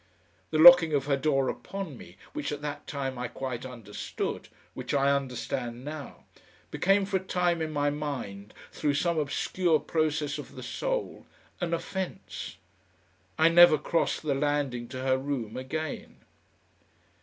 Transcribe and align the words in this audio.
The 0.49 0.57
locking 0.57 0.93
of 0.95 1.05
her 1.05 1.15
door 1.15 1.47
upon 1.47 1.95
me, 1.95 2.17
which 2.33 2.51
at 2.51 2.63
that 2.63 2.87
time 2.87 3.19
I 3.19 3.27
quite 3.27 3.67
understood, 3.67 4.47
which 4.73 4.95
I 4.95 5.11
understand 5.15 5.85
now, 5.85 6.25
became 6.71 7.05
for 7.05 7.17
a 7.17 7.19
time 7.19 7.61
in 7.61 7.69
my 7.69 7.91
mind, 7.91 8.55
through 8.71 8.95
some 8.95 9.19
obscure 9.19 9.79
process 9.79 10.39
of 10.39 10.55
the 10.55 10.63
soul, 10.63 11.27
an 11.59 11.71
offence. 11.71 12.57
I 13.37 13.49
never 13.49 13.77
crossed 13.77 14.23
the 14.23 14.33
landing 14.33 14.87
to 14.87 15.03
her 15.03 15.19
room 15.19 15.55
again. 15.55 16.15